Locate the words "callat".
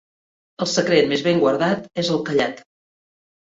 2.33-2.67